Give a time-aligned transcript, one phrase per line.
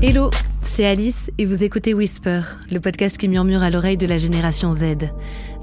[0.00, 0.30] Hello,
[0.62, 4.70] c'est Alice et vous écoutez Whisper, le podcast qui murmure à l'oreille de la génération
[4.70, 5.10] Z.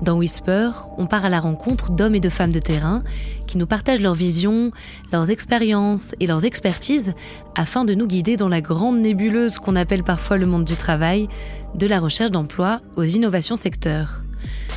[0.01, 3.01] Dans Whisper, on part à la rencontre d'hommes et de femmes de terrain
[3.47, 4.71] qui nous partagent leurs visions,
[5.13, 7.13] leurs expériences et leurs expertises
[7.55, 11.29] afin de nous guider dans la grande nébuleuse qu'on appelle parfois le monde du travail,
[11.73, 14.25] de la recherche d'emploi aux innovations secteurs.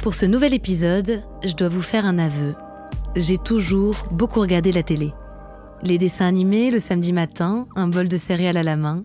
[0.03, 2.55] Pour ce nouvel épisode, je dois vous faire un aveu.
[3.17, 5.13] J'ai toujours beaucoup regardé la télé.
[5.83, 9.03] Les dessins animés le samedi matin, un bol de céréales à la main,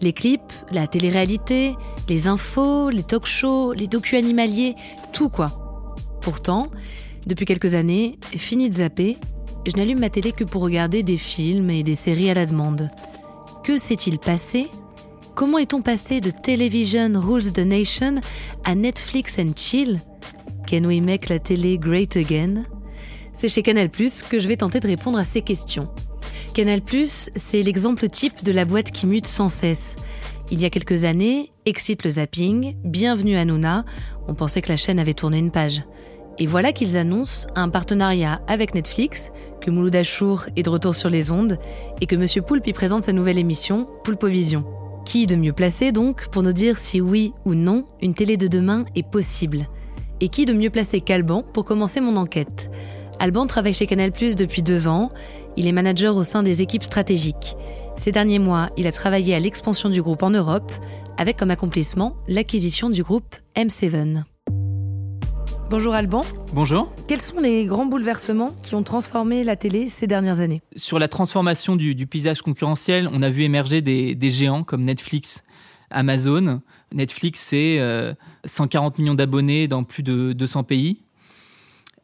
[0.00, 1.74] les clips, la télé-réalité,
[2.08, 4.74] les infos, les talk-shows, les docus animaliers,
[5.12, 5.96] tout quoi.
[6.20, 6.68] Pourtant,
[7.26, 9.18] depuis quelques années, fini de zapper,
[9.66, 12.90] je n'allume ma télé que pour regarder des films et des séries à la demande.
[13.64, 14.68] Que s'est-il passé?
[15.34, 18.16] Comment est-on passé de Television Rules the Nation
[18.64, 20.00] à Netflix and Chill?
[20.66, 22.64] Can we make la télé great again?
[23.34, 23.86] C'est chez Canal⁇
[24.28, 25.88] que je vais tenter de répondre à ces questions.
[26.58, 29.94] Canal+, c'est l'exemple type de la boîte qui mute sans cesse.
[30.50, 33.84] Il y a quelques années, excite le zapping, bienvenue à Nouna,
[34.26, 35.84] on pensait que la chaîne avait tourné une page.
[36.36, 41.10] Et voilà qu'ils annoncent un partenariat avec Netflix, que Mouloud Achour est de retour sur
[41.10, 41.60] les ondes,
[42.00, 44.64] et que Monsieur Poulpe y présente sa nouvelle émission, Poulpovision.
[45.04, 48.48] Qui de mieux placé donc pour nous dire si oui ou non une télé de
[48.48, 49.68] demain est possible?
[50.20, 52.68] Et qui de mieux placé qu'Alban pour commencer mon enquête?
[53.20, 55.10] Alban travaille chez Canal Plus depuis deux ans
[55.58, 57.56] il est manager au sein des équipes stratégiques.
[57.96, 60.70] Ces derniers mois, il a travaillé à l'expansion du groupe en Europe,
[61.16, 64.22] avec comme accomplissement l'acquisition du groupe M7.
[65.68, 66.24] Bonjour Alban.
[66.52, 66.92] Bonjour.
[67.08, 70.62] Quels sont les grands bouleversements qui ont transformé la télé ces dernières années?
[70.76, 75.42] Sur la transformation du, paysage concurrentiel, on a vu émerger des, géants comme Netflix,
[75.90, 76.60] Amazon.
[76.94, 77.80] Netflix, c'est
[78.44, 81.02] 140 euh, millions d'abonnés dans plus de 200 pays.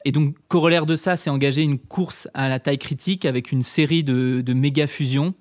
[0.05, 3.63] Et donc, corollaire de ça, c'est engager une course à la taille critique avec une
[3.63, 5.35] série de, méga fusions,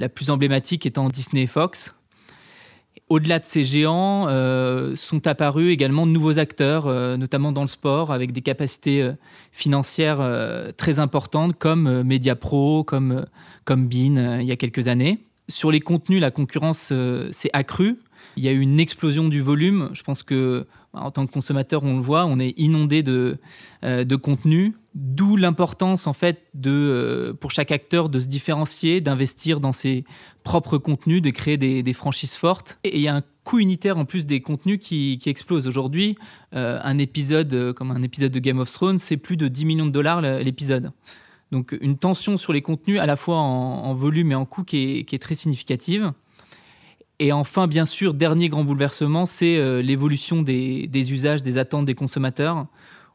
[0.00, 1.94] la plus emblématique étant Disney et Fox.
[3.08, 7.68] Au-delà de ces géants, euh, sont apparus également de nouveaux acteurs, euh, notamment dans le
[7.68, 9.12] sport, avec des capacités euh,
[9.52, 10.20] financières
[10.76, 13.24] très importantes, comme MediaPro, comme,
[13.64, 15.20] comme Bean, il y a quelques années.
[15.48, 16.92] Sur les contenus, la concurrence
[17.30, 17.98] s'est accrue.
[18.36, 19.90] Il y a eu une explosion du volume.
[19.94, 23.38] Je pense que en tant que consommateur, on le voit, on est inondé de,
[23.84, 29.00] euh, de contenu, d'où l'importance en fait de, euh, pour chaque acteur de se différencier,
[29.00, 30.04] d'investir dans ses
[30.44, 32.78] propres contenus, de créer des, franchises fortes.
[32.84, 36.16] Et il y a un coût unitaire en plus des contenus qui, qui explose aujourd'hui.
[36.54, 39.86] Euh, un épisode comme un épisode de Game of Thrones, c'est plus de 10 millions
[39.86, 40.90] de dollars l'épisode.
[41.50, 45.06] Donc une tension sur les contenus à la fois en, volume et en coût qui
[45.10, 46.12] est très significative.
[47.20, 51.96] Et enfin, bien sûr, dernier grand bouleversement, c'est euh, l'évolution des, usages, des attentes des
[51.96, 52.66] consommateurs.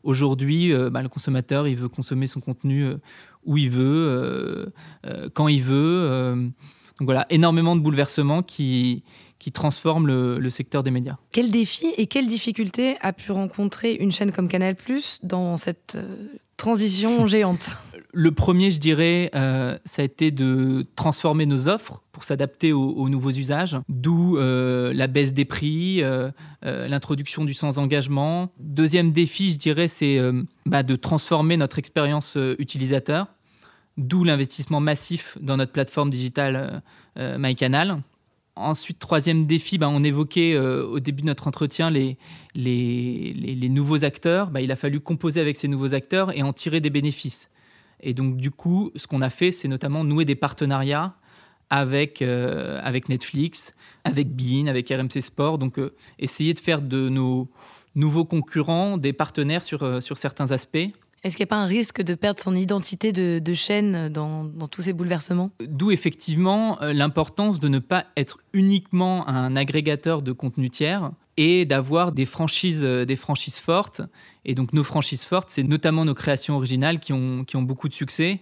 [0.03, 2.97] Aujourd'hui, euh, bah, le consommateur, il veut consommer son contenu euh,
[3.45, 4.71] où il veut,
[5.33, 6.33] quand il veut.
[6.97, 9.03] donc voilà, énormément de bouleversements qui,
[9.37, 11.17] qui transforment le, secteur des médias.
[11.33, 14.77] Quels défis et quelles difficultés a pu rencontrer une chaîne comme Canal
[15.23, 15.97] dans cette
[16.57, 17.77] transition géante
[18.11, 23.09] Le premier, je dirais, euh, ça a été de transformer nos offres pour s'adapter aux,
[23.09, 26.29] nouveaux usages, d'où euh, la baisse des prix, euh,
[26.61, 28.51] l'introduction du sans-engagement.
[28.59, 30.19] Deuxième défi, je dirais, c'est
[30.67, 33.27] bah, de transformer notre expérience utilisateur,
[33.97, 36.83] d'où l'investissement massif dans notre plateforme digitale
[37.17, 37.97] MyCanal.
[38.55, 42.17] Ensuite, troisième défi, bah, on évoquait au début de notre entretien les,
[42.53, 44.51] les, nouveaux acteurs.
[44.51, 47.49] Bah, il a fallu composer avec ces nouveaux acteurs et en tirer des bénéfices.
[48.03, 51.15] Et donc, du coup, ce qu'on a fait, c'est notamment nouer des partenariats
[51.69, 55.57] avec, euh, avec Netflix, avec Bein, avec RMC Sport.
[55.57, 57.49] Donc, euh, essayer de faire de nos
[57.95, 60.89] nouveaux concurrents des partenaires sur, euh, sur certains aspects.
[61.23, 64.67] Est-ce qu'il n'y a pas un risque de perdre son identité de, chaîne dans, dans,
[64.67, 65.51] tous ces bouleversements?
[65.65, 72.11] D'où effectivement l'importance de ne pas être uniquement un agrégateur de contenu tiers, et d'avoir
[72.11, 74.01] des franchises, euh, des franchises fortes.
[74.45, 77.89] Et donc nos franchises fortes, c'est notamment nos créations originales qui ont, qui ont beaucoup
[77.89, 78.41] de succès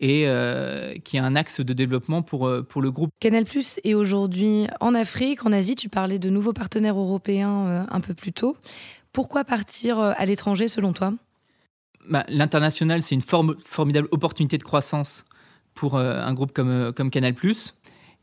[0.00, 3.10] et euh, qui est un axe de développement pour, euh, pour le groupe.
[3.20, 5.74] Canal Plus est aujourd'hui en Afrique, en Asie.
[5.74, 8.56] Tu parlais de nouveaux partenaires européens un peu plus tôt.
[9.12, 11.12] Pourquoi partir à l'étranger selon toi?
[12.08, 15.24] Bah, L'international, c'est une formidable opportunité de croissance
[15.74, 17.34] pour un groupe comme, comme Canal.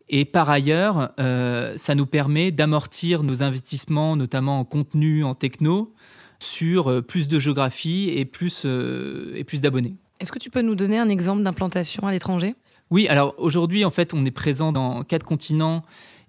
[0.09, 5.93] Et par ailleurs, euh, ça nous permet d'amortir nos investissements, notamment en contenu, en techno,
[6.39, 9.95] sur euh, plus de géographie et plus, euh, et plus d'abonnés.
[10.19, 12.55] Est-ce que tu peux nous donner un exemple d'implantation à l'étranger?
[12.89, 15.83] Oui, alors aujourd'hui, en fait, on est présent dans quatre continents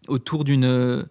[0.09, 1.09] autour d'une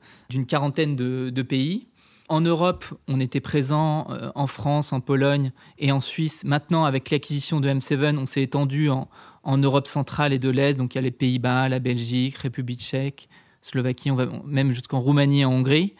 [0.47, 1.87] quarantaine de, de, pays.
[2.29, 6.43] En Europe, on était présent en France, en Pologne et en Suisse.
[6.45, 9.09] Maintenant, avec l'acquisition de M7, on s'est étendu en,
[9.43, 10.75] en Europe centrale et de l'Est.
[10.75, 13.29] Donc il y a les Pays-Bas, la Belgique, République tchèque,
[13.61, 15.95] Slovaquie, on va même jusqu'en Roumanie et en Hongrie.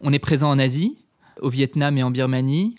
[0.00, 0.98] On est présent en Asie,
[1.40, 2.76] au Vietnam et en Birmanie,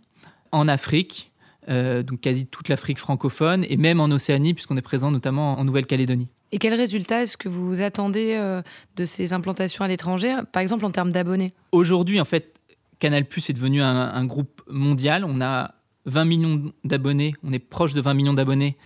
[0.51, 1.31] en Afrique,
[1.69, 5.63] euh, donc quasi toute l'Afrique francophone, et même en Océanie, puisqu'on est présent notamment en
[5.63, 6.29] Nouvelle-Calédonie.
[6.51, 8.61] Et quels résultats est-ce que vous attendez euh,
[8.95, 11.53] de ces implantations à l'étranger, par exemple en termes d'abonnés?
[11.71, 12.56] Aujourd'hui, en fait,
[12.99, 15.25] Canal Plus est devenu un, groupe mondial.
[15.25, 18.77] On a 20 millions d'abonnés, on est proche de 20 millions d'abonnés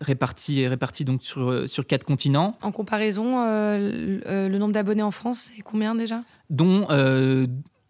[0.00, 2.56] répartis, répartis donc sur, euh, sur quatre continents.
[2.62, 6.22] En comparaison, le nombre d'abonnés en France, c'est combien déjà?
[6.48, 6.86] Dont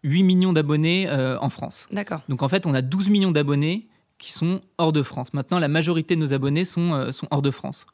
[0.03, 1.87] 8 millions d'abonnés en France.
[1.91, 2.21] D'accord.
[2.29, 3.87] Donc en fait, on a 12 millions d'abonnés
[4.21, 5.33] qui sont hors de France.
[5.33, 7.87] Maintenant, la majorité de nos abonnés sont, euh, sont hors de France.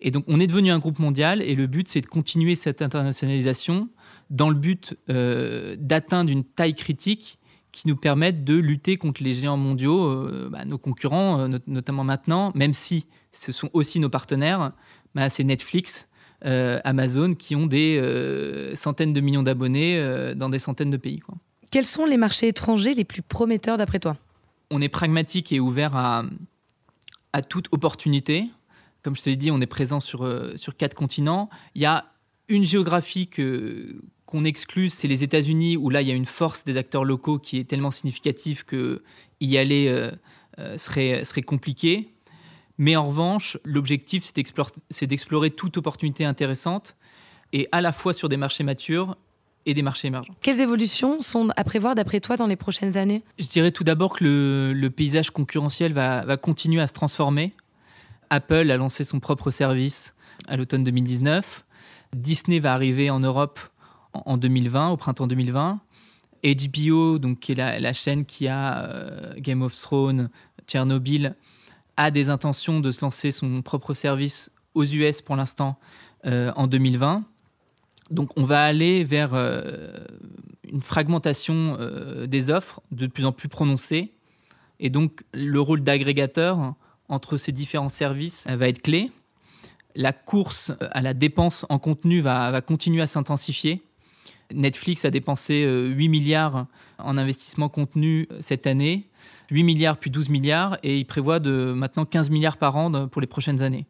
[0.00, 2.82] Et donc, on est devenu un groupe mondial et le but, c'est de continuer cette
[2.82, 3.88] internationalisation
[4.30, 7.38] dans le but euh, d'atteindre une taille critique
[7.72, 12.52] qui nous permette de lutter contre les géants mondiaux, euh, bah, nos concurrents, notamment maintenant,
[12.54, 14.72] même si ce sont aussi nos partenaires,
[15.14, 16.08] bah, c'est Netflix,
[16.42, 21.18] Amazon, qui ont des centaines de millions d'abonnés dans des centaines de pays.
[21.18, 21.34] Quoi.
[21.70, 24.16] Quels sont les marchés étrangers les plus prometteurs d'après toi?
[24.70, 26.24] On est pragmatique et ouvert à,
[27.32, 28.48] à toute opportunité.
[29.02, 31.48] Comme je te l'ai dit, on est présent sur, euh, sur quatre continents.
[31.74, 32.12] Il y a
[32.48, 33.28] une géographie
[34.26, 37.38] qu'on exclut, c'est les États-Unis, où là, il y a une force des acteurs locaux
[37.38, 39.02] qui est tellement significative que
[39.40, 40.10] y aller euh,
[40.58, 42.12] euh, serait, serait compliqué.
[42.78, 44.24] Mais en revanche, l'objectif,
[44.90, 46.96] c'est d'explorer toute opportunité intéressante,
[47.52, 49.16] et à la fois sur des marchés matures
[49.64, 50.34] et des marchés émergents.
[50.42, 53.22] Quelles évolutions sont à prévoir d'après toi dans les prochaines années?
[53.38, 57.52] Je dirais tout d'abord que le, paysage concurrentiel va, continuer à se transformer.
[58.30, 60.14] Apple a lancé son propre service
[60.48, 61.64] à l'automne 2019.
[62.14, 63.60] Disney va arriver en Europe
[64.24, 65.80] en, 2020, au printemps 2020.
[66.44, 70.30] HBO, donc, qui est la, chaîne qui a euh, Game of Thrones,
[70.66, 71.34] Tchernobyl,
[71.96, 75.78] a des intentions de se lancer son propre service aux US pour l'instant
[76.26, 77.24] euh, en 2020.
[78.10, 79.92] Donc on va aller vers euh,
[80.62, 81.78] une fragmentation
[82.26, 84.12] des offres de plus en plus prononcée.
[84.78, 86.74] Et donc le rôle d'agrégateur
[87.08, 89.10] entre ces différents services va être clé.
[89.94, 93.82] La course à la dépense en contenu va, continuer à s'intensifier.
[94.54, 96.66] Netflix a dépensé 8 euh, milliards
[96.98, 99.08] en investissement contenu cette année,
[99.50, 103.20] 8 milliards puis 12 milliards, et il prévoit de maintenant 15 milliards par an pour
[103.20, 103.86] les prochaines années.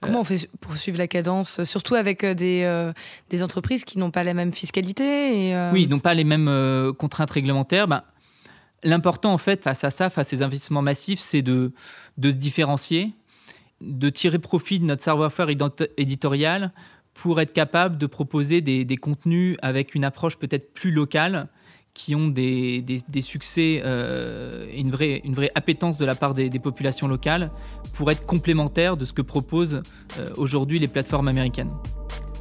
[0.00, 2.92] Comment on fait pour suivre la cadence, surtout avec euh, des, euh,
[3.28, 6.92] des entreprises qui n'ont pas la même fiscalité et euh, Oui, n'ont pas les mêmes
[6.98, 7.86] contraintes réglementaires.
[7.86, 8.02] Ben,
[8.82, 11.72] L'important, en fait, face à ça, face à ces investissements massifs, c'est de,
[12.16, 13.12] de se différencier,
[13.82, 15.48] de tirer profit de notre savoir-faire
[15.98, 16.72] éditorial
[17.14, 21.48] pour être capable de proposer des, contenus avec une approche peut-être plus locale
[21.92, 27.08] qui ont des, succès euh, et une vraie, une appétence de la part des, populations
[27.08, 27.50] locales
[27.92, 29.82] pour être complémentaires de ce que proposent
[30.18, 31.72] euh, aujourd'hui les plateformes américaines.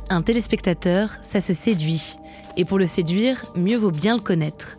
[0.09, 2.17] Un téléspectateur, ça se séduit.
[2.57, 4.77] Et pour le séduire, mieux vaut bien le connaître.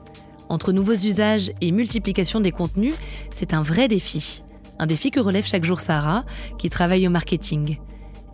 [0.49, 2.95] Entre nouveaux usages et multiplication des contenus,
[3.31, 4.43] c'est un vrai défi.
[4.81, 6.25] Un défi que relève chaque jour Sarah,
[6.59, 7.79] qui travaille au marketing.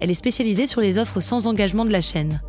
[0.00, 2.40] Elle est spécialisée sur les offres sans engagement de la chaîne.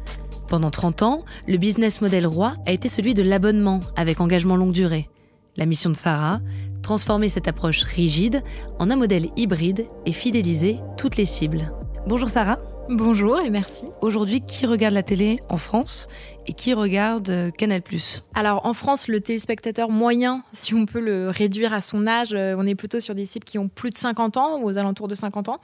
[0.47, 4.71] Pendant 30 ans, le business model roi a été celui de l'abonnement avec engagement longue
[4.71, 5.09] durée.
[5.55, 6.39] La mission de Sarah,
[6.83, 8.43] transformer cette approche rigide
[8.79, 11.71] en un modèle hybride et fidéliser toutes les cibles.
[12.07, 12.59] Bonjour Sarah.
[12.89, 13.87] Bonjour et merci.
[13.99, 16.07] Aujourd'hui, qui regarde la télé en France
[16.45, 17.81] et qui regarde euh, Canal⁇
[18.33, 22.55] Alors en France, le téléspectateur moyen, si on peut le réduire à son âge, euh,
[22.57, 25.09] on est plutôt sur des cibles qui ont plus de 50 ans ou aux alentours
[25.09, 25.59] de 50 ans.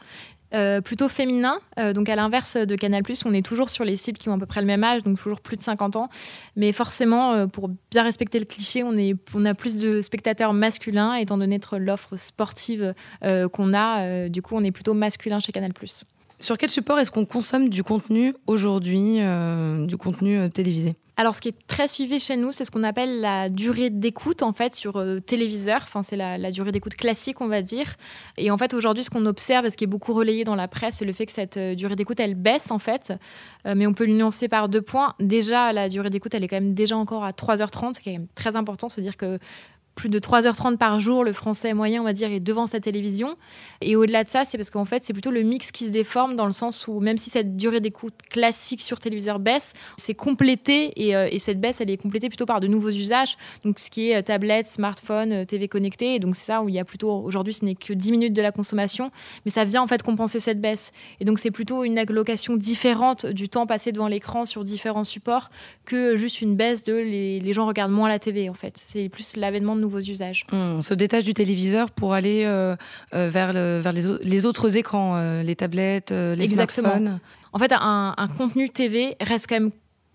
[0.55, 1.57] Euh, plutôt féminin.
[1.79, 4.37] Euh, donc à l'inverse de Canal+, on est toujours sur les cibles qui ont à
[4.37, 6.09] peu près le même âge, donc toujours plus de 50 ans.
[6.55, 10.53] Mais forcément, euh, pour bien respecter le cliché, on, est, on a plus de spectateurs
[10.53, 14.27] masculins, étant donné l'offre sportive qu'on a.
[14.29, 15.71] du coup, on est plutôt masculin chez Canal+.
[16.39, 19.19] Sur quel support est-ce qu'on consomme du contenu aujourd'hui,
[19.87, 20.95] du contenu télévisé?
[21.15, 24.41] Alors, ce qui est très suivi chez nous, c'est ce qu'on appelle la durée d'écoute,
[24.41, 25.81] en fait, sur euh, téléviseur.
[25.83, 27.85] Enfin, c'est la, durée d'écoute classique, on va dire.
[28.37, 30.67] Et en fait, aujourd'hui, ce qu'on observe, et ce qui est beaucoup relayé dans la
[30.67, 33.13] presse, c'est le fait que cette euh, durée d'écoute, elle baisse, en fait.
[33.67, 35.13] Euh, mais on peut l'nuancer par deux points.
[35.19, 38.21] Déjà, la durée d'écoute, elle est quand même déjà encore à 3h30, ce qui est
[38.33, 39.37] très important, se dire que
[39.95, 43.37] plus de 3h30 par jour, le français moyen, on va dire, est devant sa télévision.
[43.81, 46.35] Et au-delà de ça, c'est parce qu'en fait, c'est plutôt le mix qui se déforme
[46.35, 50.91] dans le sens où même si cette durée d'écoute classique sur téléviseur baisse, c'est complété
[50.95, 53.37] et, euh, et, cette baisse, elle est complétée plutôt par de nouveaux usages.
[53.63, 56.15] Donc, ce qui est euh, tablette, smartphone, euh, TV connectée.
[56.15, 58.33] Et donc, c'est ça où il y a plutôt, aujourd'hui, ce n'est que 10 minutes
[58.33, 59.11] de la consommation,
[59.45, 60.91] mais ça vient en fait compenser cette baisse.
[61.19, 65.49] Et donc, c'est plutôt une allocation différente du temps passé devant l'écran sur différents supports
[65.85, 68.81] que juste une baisse de les, les gens regardent moins la TV, en fait.
[68.87, 70.45] C'est plus l'avènement de nouveaux usages.
[70.51, 72.75] On se détache du téléviseur pour aller euh,
[73.13, 76.89] euh, vers, vers les, autres écrans, euh, les tablettes, les Exactement.
[76.89, 77.19] smartphones.
[77.51, 79.71] En fait, un, contenu TV reste quand même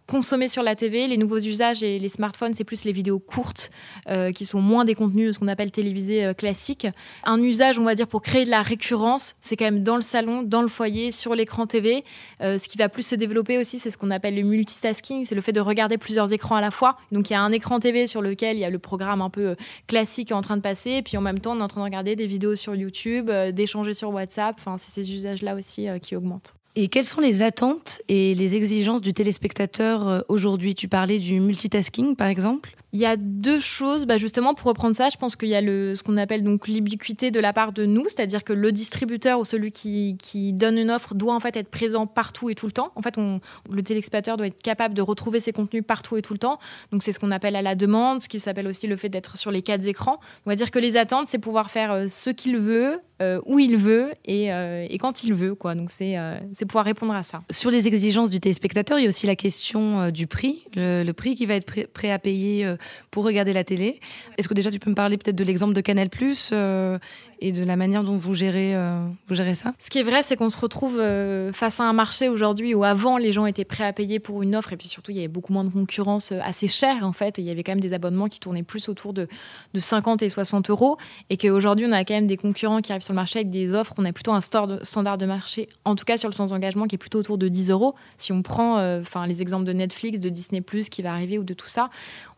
[0.09, 1.07] consommer sur la TV.
[1.07, 3.71] Les nouveaux usages et les smartphones, c'est plus les vidéos courtes
[4.09, 6.89] euh, qui sont moins des contenus ce qu'on appelle télévisés euh, classiques.
[7.25, 10.03] Un usage, on va dire, pour créer de la récurrence, c'est quand même dans le
[10.03, 12.05] salon, dans le foyer, sur l'écran TV.
[12.41, 15.35] Euh, ce qui va plus se développer aussi, c'est ce qu'on appelle le multitasking, c'est
[15.35, 16.97] le fait de regarder plusieurs écrans à la fois.
[17.13, 19.31] Donc il y a un écran TV sur lequel il y a le programme un
[19.31, 21.83] peu classique en train de passer, et puis en même temps, on est en train
[21.83, 24.57] de regarder des vidéos sur YouTube, d'échanger sur WhatsApp.
[24.59, 26.58] Enfin, c'est ces usages-là aussi qui augmentent.
[26.81, 30.77] Et quelles sont les attentes et les exigences du téléspectateur euh, aujourd'hui?
[30.77, 32.77] Tu parlais du multitasking, par exemple?
[32.93, 35.61] Il y a deux choses, bah justement pour reprendre ça, je pense qu'il y a
[35.61, 39.41] le, ce qu'on appelle donc l'ubiquité de la part de nous, c'est-à-dire que le distributeur
[39.41, 42.67] ou celui qui, qui, donne une offre doit en fait être présent partout et tout
[42.67, 42.93] le temps.
[42.95, 46.39] En fait, le téléspectateur doit être capable de retrouver ses contenus partout et tout le
[46.39, 46.61] temps.
[46.93, 49.37] Donc c'est ce qu'on appelle à la demande, ce qui s'appelle aussi le fait d'être
[49.37, 50.21] sur les quatre écrans.
[50.47, 53.59] On va dire que les attentes, c'est pouvoir faire euh, ce qu'il veut, euh, où
[53.59, 55.55] il veut et, et, quand il veut.
[55.55, 55.75] Quoi.
[55.75, 56.17] Donc c'est
[56.53, 57.43] c'est pouvoir répondre à ça.
[57.51, 61.13] Sur les exigences du téléspectateur, il y a aussi la question du prix, le, le,
[61.13, 62.75] prix qui va être prêt à payer
[63.11, 64.01] pour regarder la télé.
[64.37, 66.09] Est-ce que déjà tu peux me parler peut-être de l'exemple de Canal
[66.53, 66.99] euh,
[67.41, 70.23] et de la manière dont vous gérez, euh, vous gérez ça Ce qui est vrai,
[70.23, 73.65] c'est qu'on se retrouve euh, face à un marché aujourd'hui où avant les gens étaient
[73.65, 75.71] prêts à payer pour une offre et puis surtout il y avait beaucoup moins de
[75.71, 77.39] concurrence assez chère en fait.
[77.39, 79.29] Et il y avait quand même des abonnements qui tournaient plus autour de,
[79.75, 80.97] de 50 et 60 euros
[81.31, 83.75] et qu'aujourd'hui on a quand même des concurrents qui arrivent sur le marché avec des
[83.75, 83.95] offres.
[83.99, 86.97] On a plutôt un standard de marché, en tout cas sur le sans engagement, qui
[86.97, 87.95] est plutôt autour de 10 euros.
[88.17, 91.67] Si on prend les exemples de Netflix, de Disney qui va arriver ou de tout
[91.67, 91.91] ça,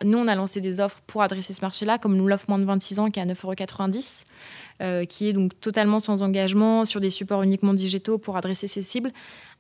[0.05, 3.01] nous on a lancé des offres pour adresser ce marché-là, comme l'offre moins de 26
[3.01, 3.57] ans qui est à 9,90 euros,
[5.09, 9.13] qui est donc totalement sans engagement sur des supports uniquement digitaux pour adresser ces cibles.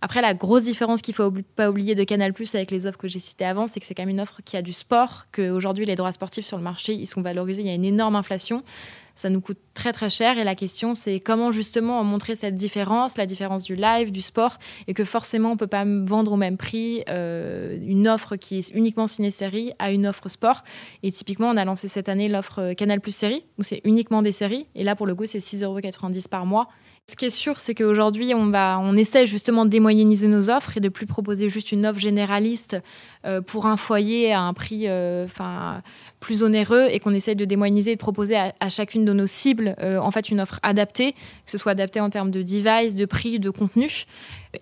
[0.03, 2.99] Après, la grosse différence qu'il ne faut pas oublier de Canal Plus avec les offres
[2.99, 5.27] que j'ai citées avant, c'est que c'est quand même une offre qui a du sport,
[5.31, 8.17] qu'aujourd'hui les droits sportifs sur le marché, ils sont valorisés, il y a une énorme
[8.17, 8.63] inflation
[9.21, 13.19] ça nous coûte très très cher et la question c'est comment justement montrer cette différence,
[13.19, 14.57] la différence du live, du sport
[14.89, 18.71] et que forcément on peut pas vendre au même prix euh, une offre qui est
[18.75, 20.65] uniquement ciné-série à une offre sport.
[21.03, 24.23] Et typiquement on a lancé cette année l'offre euh, Canal Plus série où c'est uniquement
[24.23, 26.69] des séries et là pour le coup c'est 6,90€ par mois.
[27.11, 30.81] Ce qui est sûr, c'est qu'aujourd'hui, on, on essaie justement de démoyenniser nos offres et
[30.81, 32.77] de plus proposer juste une offre généraliste
[33.47, 34.89] pour un foyer à un prix
[35.25, 35.83] enfin
[36.21, 39.75] plus onéreux et qu'on essaye de démoyenniser et de proposer à, chacune de nos cibles
[39.81, 43.07] euh, en fait une offre adaptée, que ce soit adapté en termes de device, de
[43.07, 44.05] prix, de contenu.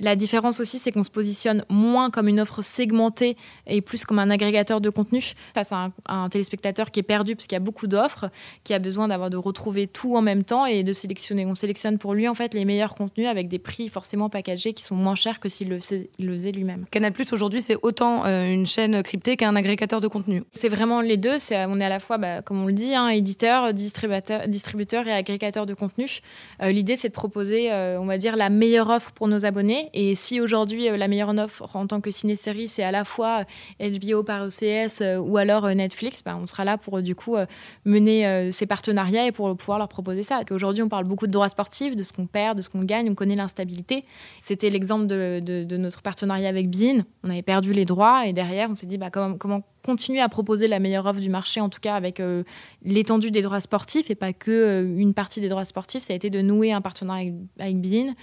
[0.00, 3.36] La différence aussi, c'est qu'on se positionne moins comme une offre segmentée
[3.66, 7.46] et plus comme un agrégateur de contenu face à un, téléspectateur qui est perdu parce
[7.46, 8.26] qu'il y a beaucoup d'offres,
[8.64, 11.46] qui a besoin d'avoir de retrouver tout en même temps et de sélectionner.
[11.46, 14.84] On sélectionne pour lui en fait les meilleurs contenus avec des prix forcément packagés qui
[14.84, 16.84] sont moins chers que s'il le, faisait lui-même.
[16.90, 20.42] Canal Plus aujourd'hui, c'est autant euh, une chaîne cryptée qu'un agrégateur de contenu.
[20.54, 21.36] C'est vraiment les deux.
[21.50, 25.12] on est à la fois, bah, comme on le dit, hein, éditeur, distributeur, distributeur et
[25.12, 26.20] agrégateur de contenu.
[26.62, 29.90] Euh, l'idée, c'est de proposer, euh, on va dire, la meilleure offre pour nos abonnés
[29.94, 33.42] et si aujourd'hui, euh, la meilleure offre en tant que ciné-série, c'est à la fois
[33.80, 37.36] HBO par OCS ou alors Netflix, bah, on sera là pour du coup
[37.84, 40.40] mener ces partenariats et pour pouvoir leur proposer ça.
[40.50, 43.10] Aujourd'hui, on parle beaucoup de droits sportifs, de ce qu'on perd, de ce qu'on gagne,
[43.10, 44.04] on connaît l'instabilité.
[44.40, 47.04] C'était l'exemple de, notre partenariat avec Bean.
[47.24, 50.66] On avait perdu les droits et derrière, on s'est dit bah, comment, continuer à proposer
[50.66, 52.22] la meilleure offre du marché, en tout cas avec
[52.82, 56.02] l'étendue des droits sportifs et pas que une partie des droits sportifs.
[56.02, 58.14] Ça a été de nouer un partenariat avec, avec Bean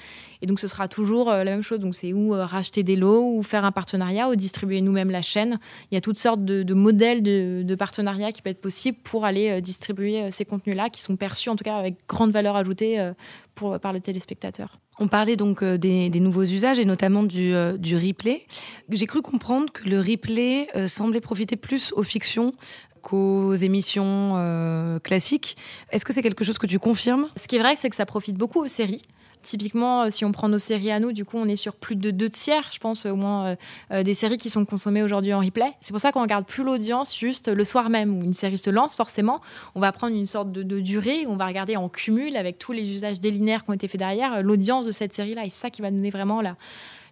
[0.46, 1.80] et donc, ce sera toujours euh, la même chose.
[1.80, 5.24] Donc, c'est ou euh, racheter des lots, ou faire un partenariat, ou distribuer nous-mêmes la
[5.24, 5.60] chaîne.
[5.90, 9.26] Il y a toutes sortes de, modèles de, de partenariats qui peuvent être possibles pour
[9.26, 13.12] aller euh, distribuer ces contenus-là, qui sont perçus en tout cas avec grande valeur ajoutée
[13.56, 14.80] pour, par le téléspectateur.
[15.00, 18.46] On parlait donc des, nouveaux usages et notamment du, du replay.
[18.90, 22.54] J'ai cru comprendre que le replay semblait profiter plus aux fictions
[23.02, 25.58] qu'aux émissions classiques.
[25.92, 27.28] Est-ce que c'est quelque chose que tu confirmes?
[27.36, 29.02] Ce qui est vrai, c'est que ça profite beaucoup aux séries.
[29.46, 31.96] Typiquement, euh, si on prend nos séries à nous, du coup, on est sur plus
[31.96, 33.56] de deux tiers, je pense, au moins, euh,
[33.92, 35.72] euh, des séries qui sont consommées aujourd'hui en replay.
[35.82, 38.72] C'est pour ça qu'on regarde plus l'audience juste le soir même où une série se
[38.72, 39.42] lance, forcément.
[39.76, 42.90] On va prendre une sorte de, durée, on va regarder en cumul avec tous les
[42.90, 45.46] usages délinéaires qui ont été faits derrière, l'audience de cette série-là.
[45.46, 46.56] Et c'est ça qui va donner vraiment la,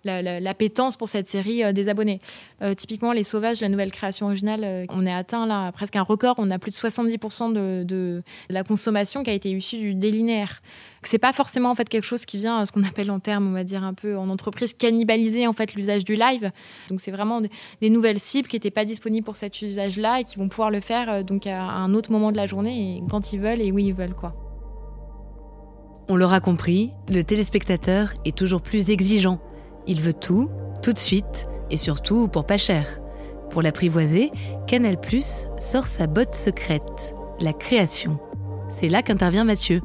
[0.03, 2.19] l'appétence pour cette série des abonnés.
[2.77, 6.35] typiquement, Les Sauvages, la nouvelle création originale, on est atteint là presque un record.
[6.37, 10.61] On a plus de 70% de, la consommation qui a été issue du délinéaire
[11.07, 13.51] c'est pas forcément en fait quelque chose qui vient, ce qu'on appelle en termes, on
[13.51, 16.51] va dire un peu en entreprise, cannibaliser en fait l'usage du live.
[16.89, 20.37] Donc c'est vraiment des, nouvelles cibles qui n'étaient pas disponibles pour cet usage-là et qui
[20.37, 23.33] vont pouvoir le faire euh, donc à un autre moment de la journée et quand
[23.33, 24.35] ils veulent et où ils veulent quoi.
[26.09, 29.39] On l'aura compris, le téléspectateur est toujours plus exigeant.
[29.87, 30.49] Il veut tout,
[30.81, 32.99] tout de suite et surtout pour pas cher.
[33.49, 34.31] Pour l'apprivoiser,
[34.67, 34.97] Canal+
[35.57, 38.19] sort sa botte secrète, la création.
[38.71, 39.81] C'est là qu'intervient Mathieu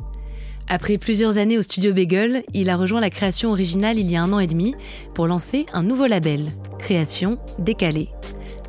[0.68, 4.22] Après plusieurs années au studio Bagel, il a rejoint la création originale il y a
[4.22, 4.74] un an et demi
[5.14, 8.08] pour lancer un nouveau label, Création Décalée.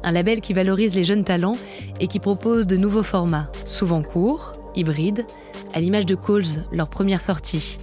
[0.03, 1.57] Un label qui valorise les jeunes talents
[1.99, 5.25] et qui propose de nouveaux formats, souvent courts, hybrides,
[5.73, 7.79] à l'image de Calls, leur première sortie.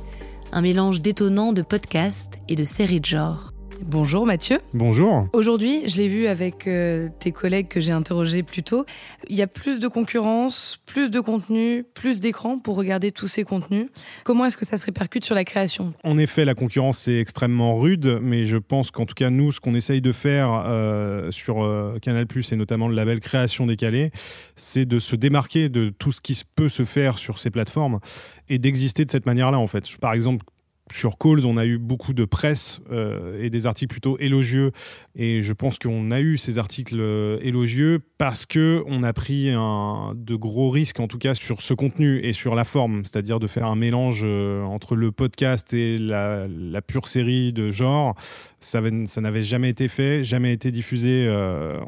[0.53, 3.53] Un mélange détonnant de podcasts et de séries de genre.
[3.83, 4.59] Bonjour Mathieu.
[4.75, 5.29] Bonjour.
[5.33, 8.85] Aujourd'hui, je l'ai vu avec euh, tes collègues que j'ai interrogés plus tôt,
[9.29, 13.45] il y a plus de concurrence, plus de contenu, plus d'écran pour regarder tous ces
[13.45, 13.89] contenus.
[14.25, 15.93] Comment est-ce que ça se répercute sur la création?
[16.05, 19.61] En effet, la concurrence est extrêmement rude, mais je pense qu'en tout cas, nous, ce
[19.61, 24.11] qu'on essaye de faire euh, sur euh, Canal⁇ et notamment le label Création décalée,
[24.57, 28.01] c'est de se démarquer de tout ce qui peut se faire sur ces plateformes
[28.49, 29.85] et d'exister de cette manière-là, en fait.
[29.99, 30.45] Par exemple,
[30.93, 34.71] sur Calls, on a eu beaucoup de presse euh, et des articles plutôt élogieux.
[35.17, 39.47] Et je pense qu'on a eu ces articles euh, élogieux parce que on a pris
[39.47, 43.47] de gros risques, en tout cas sur ce contenu et sur la forme, c'est-à-dire de
[43.47, 46.47] faire un mélange euh, entre le podcast et la,
[46.87, 48.15] pure série de genre.
[48.61, 51.29] Ça, ça n'avait jamais été fait, jamais été diffusé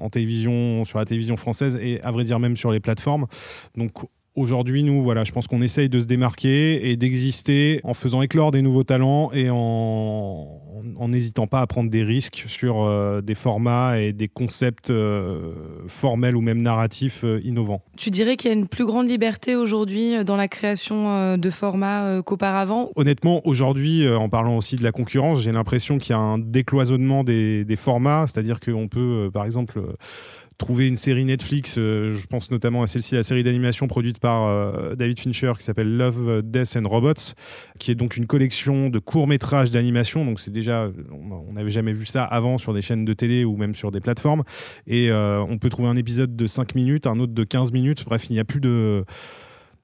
[0.01, 3.27] en télévision, sur la télévision française et à vrai dire même sur les plateformes.
[3.77, 3.93] Donc
[4.39, 8.53] Aujourd'hui, nous, voilà, je pense qu'on essaye de se démarquer et d'exister en faisant éclore
[8.53, 13.99] des nouveaux talents et en n'hésitant pas à prendre des risques sur euh, des formats
[13.99, 15.55] et des concepts euh,
[15.89, 17.83] formels ou même narratifs euh, innovants.
[17.97, 22.23] Tu dirais qu'il y a une plus grande liberté aujourd'hui dans la création de formats
[22.23, 22.91] qu'auparavant?
[22.95, 27.25] Honnêtement, aujourd'hui, en parlant aussi de la concurrence, j'ai l'impression qu'il y a un décloisonnement
[27.25, 29.83] des, des formats, c'est-à-dire qu'on peut, par exemple,
[30.59, 34.45] trouver une série Netflix, euh, je pense notamment à celle-ci, la série d'animation produite par
[34.45, 37.35] euh, David Fincher qui s'appelle Love, Death and Robots,
[37.79, 40.25] qui est donc une collection de courts-métrages d'animation.
[40.25, 43.57] Donc c'est déjà, on n'avait jamais vu ça avant sur des chaînes de télé ou
[43.57, 44.43] même sur des plateformes.
[44.89, 48.05] Et euh, on peut trouver un épisode de 5 minutes, un autre de 15 minutes.
[48.05, 49.05] Bref, il n'y a plus de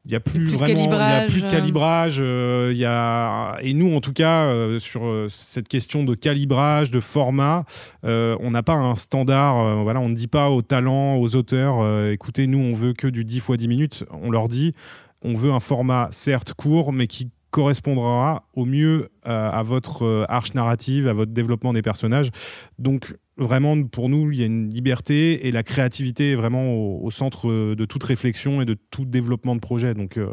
[0.06, 3.73] il n'y a plus, vraiment il a plus de calibrage euh, il y a et
[3.73, 7.64] nous en tout cas euh, sur euh, cette question de calibrage de format
[8.02, 12.47] on n'a pas un standard voilà on ne dit pas aux talents aux auteurs écoutez
[12.47, 14.04] nous on veut que du 10 fois 10 minutes.
[14.10, 14.75] On leur dit
[15.23, 21.08] on veut un format certes court mais qui correspondra au mieux à votre arche narrative
[21.08, 22.30] à votre développement des personnages.
[22.78, 27.10] Donc vraiment, pour nous, il y a une liberté et la créativité est vraiment au,
[27.10, 29.94] centre de toute réflexion et de tout développement de projet.
[29.94, 30.32] Donc, euh,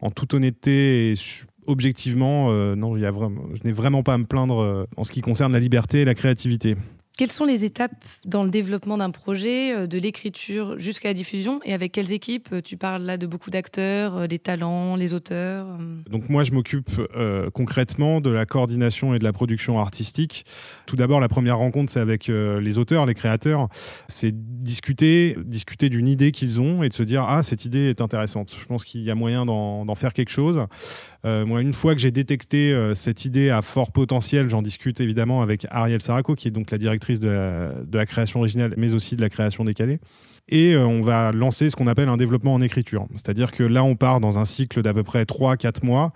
[0.00, 1.14] en toute honnêteté et
[1.66, 5.12] objectivement, euh, y a vraiment, je n'ai vraiment pas à me plaindre euh, en ce
[5.12, 6.76] qui concerne la liberté et la créativité.
[7.18, 11.60] Quelles sont les étapes dans le développement d'un projet, euh, de l'écriture jusqu'à la diffusion
[11.64, 15.12] Et avec quelles équipes euh, Tu parles là de beaucoup d'acteurs, des euh, talents, les
[15.12, 15.66] auteurs
[16.10, 16.90] Donc moi, je m'occupe
[17.52, 20.46] concrètement de la coordination et de la production artistique.
[20.86, 23.68] Tout d'abord, la première rencontre, c'est avec les auteurs, les créateurs.
[24.08, 28.00] C'est discuter, discuter d'une idée qu'ils ont et de se dire, ah, cette idée est
[28.00, 28.54] intéressante.
[28.58, 30.60] Je pense qu'il y a moyen d'en faire quelque chose.
[31.24, 35.00] Euh, moi, une fois que j'ai détecté euh, cette idée à fort potentiel, j'en discute
[35.00, 39.14] évidemment avec Ariel Saraco, qui est donc la directrice de la, création originale, mais aussi
[39.14, 40.00] de la création décalée.
[40.48, 43.06] Et euh, on va lancer ce qu'on appelle un développement en écriture.
[43.12, 46.12] C'est-à-dire que là, on part dans un cycle d'à peu près 3-4 mois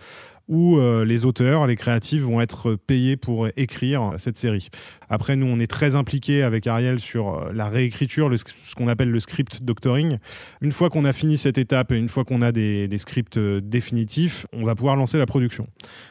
[0.48, 4.68] où euh, les auteurs, les créatifs vont être payés pour écrire cette série.
[5.09, 9.11] Après, nous, on est très impliqués avec Ariel sur euh, la réécriture, ce qu'on appelle
[9.11, 10.18] le script doctoring.
[10.61, 13.61] Une fois qu'on a fini cette étape et une fois qu'on a des, scripts euh,
[13.61, 15.66] définitifs, on va pouvoir lancer la production.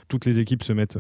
[0.09, 0.99] Toutes les équipes se mettent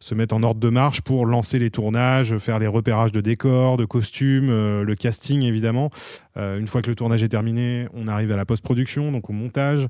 [0.00, 3.76] se mettent en ordre de marche pour lancer les tournages, faire les repérages de décors,
[3.76, 5.90] de costumes, euh, le casting évidemment.
[6.36, 9.32] Euh, une fois que le tournage est terminé, on arrive à la post-production, donc au
[9.32, 9.86] montage.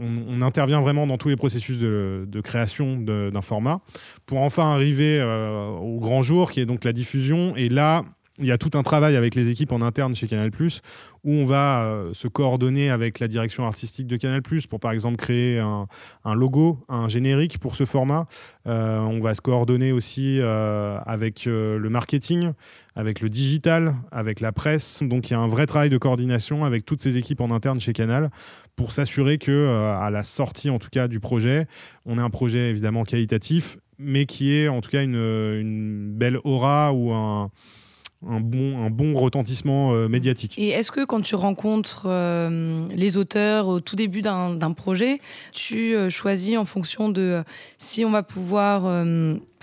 [0.00, 3.80] On, intervient vraiment dans tous les processus de, création d'un format
[4.26, 7.54] pour enfin arriver euh, au grand jour qui est donc la diffusion.
[7.56, 8.04] Et là,
[8.38, 10.50] il y a tout un travail avec les équipes en interne chez Canal+,
[11.22, 15.16] où on va euh, se coordonner avec la direction artistique de Canal+, pour par exemple
[15.16, 18.26] créer un, logo, un générique pour ce format.
[18.66, 22.50] Euh, on va se coordonner aussi euh, avec le marketing,
[22.96, 25.02] avec le digital, avec la presse.
[25.04, 27.78] Donc il y a un vrai travail de coordination avec toutes ces équipes en interne
[27.78, 28.30] chez Canal
[28.74, 31.68] pour s'assurer que à la sortie en tout cas du projet,
[32.04, 36.92] on ait un projet évidemment qualitatif, mais qui ait en tout cas une belle aura
[36.92, 37.52] ou un
[38.28, 40.58] un bon, un bon retentissement euh, médiatique.
[40.58, 45.20] Et est-ce que quand tu rencontres euh, les auteurs au tout début d'un projet,
[45.52, 47.42] tu euh, choisis en fonction de
[47.78, 49.04] si on va pouvoir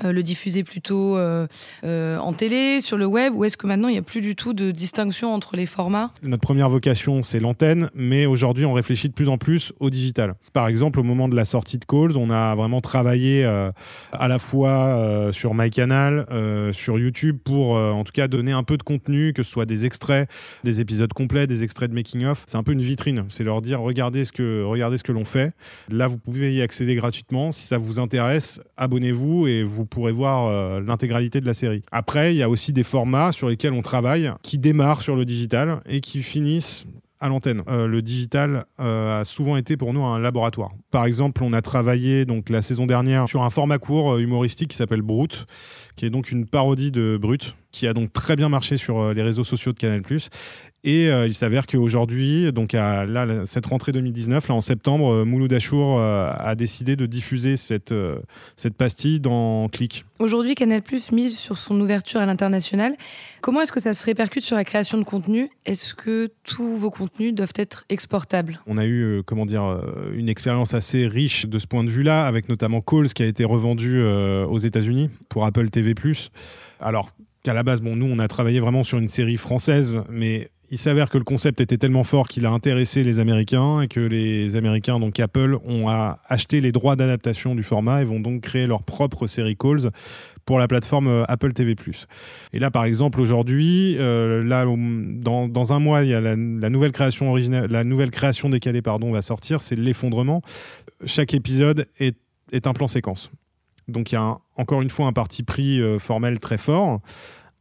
[0.04, 1.48] le diffuser plutôt euh,
[1.84, 4.36] euh, en télé, sur le web, ou est-ce que maintenant il n'y a plus du
[4.36, 6.12] tout de distinction entre les formats?
[6.24, 10.36] Notre première vocation, c'est l'antenne, mais aujourd'hui, on réfléchit de plus en plus au digital.
[10.54, 14.40] Par exemple, au moment de la sortie de Calls, on a vraiment travaillé à la
[14.40, 16.26] fois sur MyCanal,
[16.74, 19.86] sur YouTube, pour en tout cas donner un peu de contenu, que ce soit des
[19.86, 20.30] extraits,
[20.64, 22.44] des épisodes complets, des extraits de making-of.
[22.48, 25.54] C'est un peu une vitrine, c'est leur dire regardez ce que, que l'on fait.
[25.90, 27.52] Là, vous pouvez y accéder gratuitement.
[27.52, 31.84] Si ça vous intéresse, abonnez-vous et vous pourrez voir euh, l'intégralité de la série.
[31.92, 35.26] Après, il y a aussi des formats sur lesquels on travaille qui démarrent sur le
[35.26, 36.86] digital et qui finissent
[37.20, 37.62] à l'antenne.
[37.68, 40.72] Euh, le digital euh, a souvent été pour nous un laboratoire.
[40.90, 44.78] Par exemple, on a travaillé donc la saison dernière sur un format court humoristique qui
[44.78, 45.46] s'appelle Brut,
[45.96, 49.22] qui est donc une parodie de Brut, qui a donc très bien marché sur les
[49.22, 50.02] réseaux sociaux de Canal+.
[50.84, 55.26] Et euh, il s'avère qu'aujourd'hui, donc à là, cette rentrée 2019, là en septembre, euh,
[55.26, 57.94] Mouloud Achour euh, a décidé de diffuser cette,
[58.56, 60.06] cette pastille dans Click.
[60.18, 62.96] Aujourd'hui, Canal Plus mise sur son ouverture à l'international.
[63.42, 65.52] Comment est-ce que ça se répercute sur la création de contenu?
[65.66, 68.60] Est-ce que tous vos contenus doivent être exportables?
[68.66, 69.82] On a eu, comment dire,
[70.16, 73.46] une expérience assez riche de ce point de vue-là, avec notamment Calls qui a été
[73.46, 75.94] revendu aux États-Unis pour Apple TV+.
[76.80, 77.12] Alors
[77.44, 80.78] qu'à la base, bon, nous, on a travaillé vraiment sur une série française, mais il
[80.78, 84.56] s'avère que le concept était tellement fort qu'il a intéressé les Américains et que les
[84.56, 85.90] Américains, donc Apple, ont
[86.28, 89.92] acheté les droits d'adaptation du format et vont donc créer leur propre série Calls
[90.46, 91.76] pour la plateforme euh, Apple TV+.
[92.54, 96.94] Et là, par exemple, aujourd'hui, euh, là, dans, un mois, il y a la, nouvelle
[96.94, 99.62] création originale, la nouvelle création décalée, pardon, va sortir.
[99.62, 100.42] C'est l'effondrement.
[101.06, 102.16] Chaque épisode est,
[102.66, 103.30] un plan séquence.
[103.88, 107.02] Donc il y a encore une fois un parti pris euh, formel très fort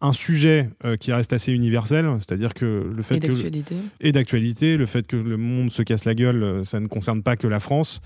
[0.00, 3.76] un sujet euh, qui reste assez universel, c'est-à-dire que le fait et d'actualité.
[4.00, 7.22] et d'actualité, le fait que le monde se casse la gueule, euh, ça ne concerne
[7.22, 8.00] pas que la France.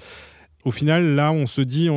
[0.65, 1.89] Au final, là, on se dit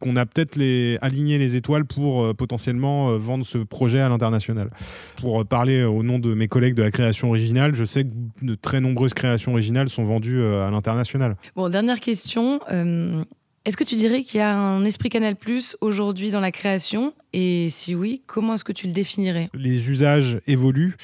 [0.00, 4.70] qu'on a peut-être les, aligné les étoiles pour euh, potentiellement vendre ce projet à l'international.
[5.16, 8.10] Pour parler au nom de mes collègues de la création originale, je sais que
[8.42, 11.36] de très nombreuses créations originales sont vendues à l'international.
[11.56, 12.60] Bon, dernière question.
[13.64, 17.14] Est-ce que tu dirais qu'il y a un esprit Canal Plus aujourd'hui dans la création?
[17.32, 19.48] Et si oui, comment est-ce que tu le définirais?
[19.54, 20.96] Les usages évoluent.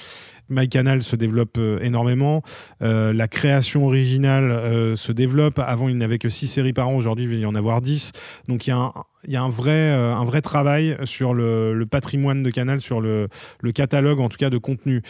[0.50, 2.42] MyCanal se développe euh, énormément.
[2.82, 5.58] Euh, la création originale euh, se développe.
[5.58, 6.96] Avant, il n'y avait que 6 séries par an.
[6.96, 8.12] Aujourd'hui, il va y en avoir 10.
[8.48, 8.92] Donc, il y a un,
[9.24, 13.28] il y a un vrai, travail sur le, patrimoine de Canal, sur le,
[13.74, 15.02] catalogue en tout cas de contenu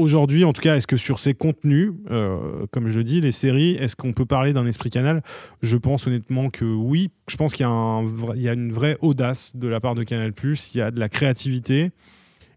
[0.00, 3.32] aujourd'hui, en tout cas, est-ce que sur ces contenus, euh, comme je le dis, les
[3.32, 5.22] séries, est-ce qu'on peut parler d'un esprit canal?
[5.62, 7.10] Je pense honnêtement que oui.
[7.28, 10.80] Je pense qu'il y, a une vraie audace de la part de Canal+, il y
[10.80, 11.92] a de la créativité,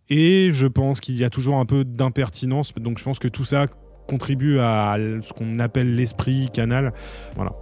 [0.09, 2.73] et je pense qu'il y a toujours un peu d'impertinence.
[2.73, 3.67] Donc je pense que tout ça
[4.07, 6.93] contribue à ce qu'on appelle l'esprit canal.
[7.35, 7.53] Voilà.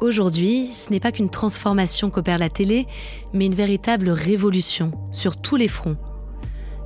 [0.00, 2.86] Aujourd'hui, ce n'est pas qu'une transformation qu'opère la télé,
[3.32, 5.96] mais une véritable révolution sur tous les fronts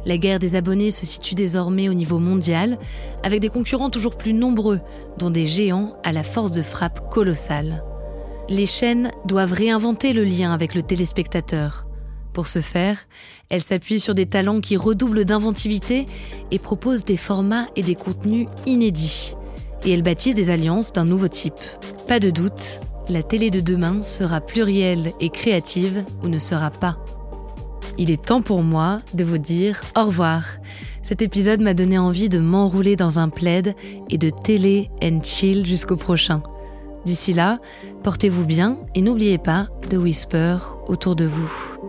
[0.05, 2.79] la guerre des abonnés se situe désormais au niveau mondial,
[3.23, 4.81] avec des concurrents toujours plus nombreux,
[5.19, 7.85] dont des géants à la force de frappe colossale.
[8.49, 11.87] Les chaînes doivent réinventer le lien avec le téléspectateur.
[12.33, 12.99] Pour ce faire,
[13.49, 16.07] elles s'appuient sur des talents qui redoublent d'inventivité
[16.51, 19.35] et proposent des formats et des contenus inédits.
[19.85, 21.61] Et elles bâtissent des alliances d'un nouveau type.
[22.07, 26.99] Pas de doute, la télé de demain sera plurielle et créative ou ne sera pas.
[27.99, 30.45] Il est temps pour moi de vous dire au revoir.
[31.03, 33.75] Cet épisode m'a donné envie de m'enrouler dans un plaid
[34.09, 36.43] et de télé and chill jusqu'au prochain.
[37.05, 37.59] D'ici là,
[38.05, 41.88] portez-vous bien et n'oubliez pas de whisper autour de vous.